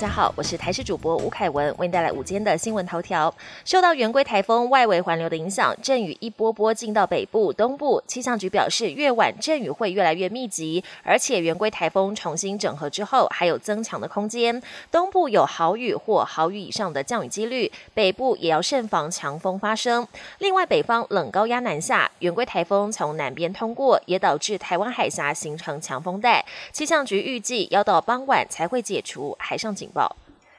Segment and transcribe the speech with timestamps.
[0.00, 3.34] 家好，我是台视主播吴凯文，为您带来午间的新闻头条。
[3.66, 8.02] 受到圆规台风外围环流的影响，阵雨一波波进到北部、东部。
[8.06, 14.62] 气象局表示，越晚阵雨会越来越密集，而且圆规台风重新整合之后，还有增强的空间。
[14.90, 20.08] 东部有豪雨或豪雨以上的降雨几率，北部也要慎防强风发生。
[20.38, 26.42] 另外，北方冷高压南下，圆规台风从南边通过，也导致台湾海峡形成强风带。
[26.72, 30.16] 气象局预计要到傍晚才会解除海上警报。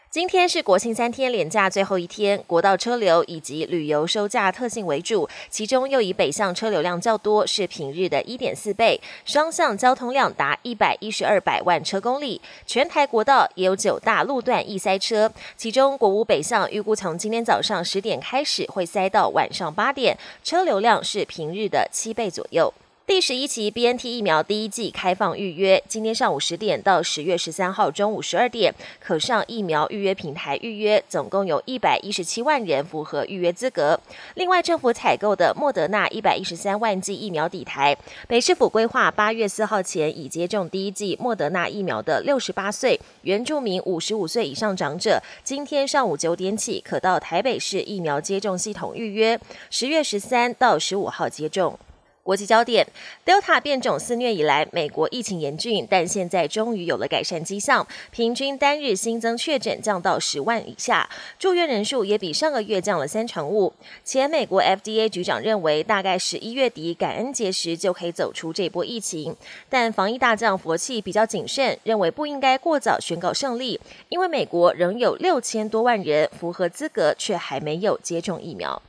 [0.09, 12.41] 今天是国庆三天连假最后一天，国道车流以及旅游收假特性为主，其中又以北向车流量较多，是平日的一点四倍，双向交通量达一百一十二百万车公里。
[12.66, 22.73] 全台国道也有九大路段易塞车，其中国五北向预估从今天早上十点开始会塞到晚上八点，车流量是平日的七倍左右。
[23.12, 34.00] 第十一期 BNT 疫苗第一季开放预约，今天上午十点到十月十三号中午十二点，可上疫苗预约平台预约，总共有一百一十七万人符合预约资格。
[34.35, 37.98] 另外，政府采购的莫德纳一百一十三万剂疫苗底台，
[38.30, 49.38] 北市府规划八月四号前已接种第一剂莫德纳疫苗的六十八岁原住民五十五岁以上长者，今天上午九点起可到台北市疫苗接种系统预约，
[49.70, 51.78] 十月十三到十五号接种。
[52.24, 52.86] 国际焦点
[53.26, 63.74] ：Delta 变种肆虐以来，美国疫情严峻，但现在终于有了改善迹象，平均单日新增确诊降到十万以下，住院人数也比上个月降了三成五。
[64.03, 69.35] 前美国 FDA 局长认为，大概十一月底感恩节时就可以走出这波疫情，
[69.68, 78.81] 但防疫大将佛气比较谨慎，认为不应该过早宣告胜利，因为美国仍有六千多万人符合资格，却还没有接种疫苗。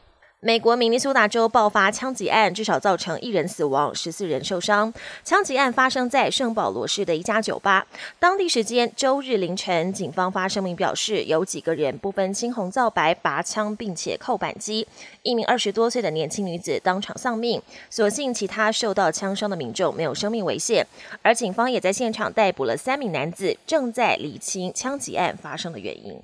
[0.44, 4.92] 美国明尼苏达州爆发枪击案，至少造成一人死亡，十四人受伤。
[5.22, 7.86] 枪击案发生在圣保罗市的一家酒吧。
[8.18, 14.84] 当地时间周日凌晨，警方发声明表示，有几个人不分青红皂白拔枪，并且扣扳机。
[15.22, 20.84] 一名二十多岁的年轻女子当场丧命，所幸其他受到枪伤的民众没有生命危险。
[21.22, 26.20] 而警方也在现场逮捕了三名男子，正在理清枪击案发生的原因。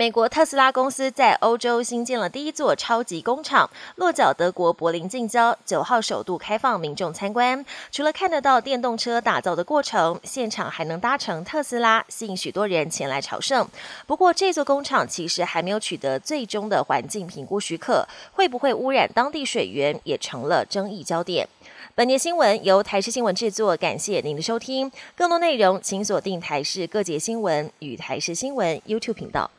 [0.00, 5.54] 美国特斯拉公司在欧洲新建了第一座超级工厂，落脚德国柏林近郊。
[5.66, 7.62] 九号首度开放民众参观，
[7.92, 13.68] 除了看得到电动车打造的过程，现场还能搭乘特斯拉，吸引许多人前来朝圣。
[14.06, 21.46] 不过，这座工厂其实还没有取得最终的环境评估许可，会不会污染当地水源，也成了争议焦点。
[21.94, 24.90] 本节新闻由台视新闻制作，感谢您的收听。
[25.14, 29.50] 更多内容请锁定台视各节新闻与台视新闻 YouTube 频道。